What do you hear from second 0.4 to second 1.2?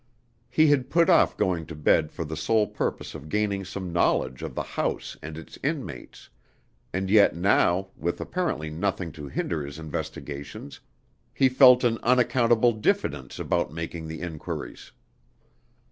He had put